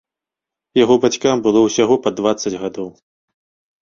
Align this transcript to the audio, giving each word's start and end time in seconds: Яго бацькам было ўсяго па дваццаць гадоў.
Яго 0.83 0.95
бацькам 1.03 1.37
было 1.47 1.59
ўсяго 1.67 1.95
па 2.07 2.13
дваццаць 2.21 2.57
гадоў. 2.67 2.89